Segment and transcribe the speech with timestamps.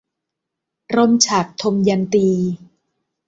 [0.95, 2.29] ร่มฉัตร- ทมยันตี